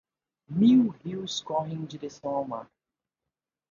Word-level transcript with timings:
Mil 0.49 0.87
rios 1.03 1.41
correm 1.41 1.75
em 1.75 1.85
direção 1.85 2.31
ao 2.31 2.43
mar 2.43 2.67